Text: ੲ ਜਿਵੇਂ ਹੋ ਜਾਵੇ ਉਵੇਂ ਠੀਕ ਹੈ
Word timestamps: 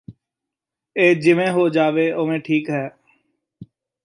ੲ 0.95 1.13
ਜਿਵੇਂ 1.15 1.49
ਹੋ 1.51 1.67
ਜਾਵੇ 1.69 2.11
ਉਵੇਂ 2.13 2.39
ਠੀਕ 2.39 2.69
ਹੈ 2.69 2.89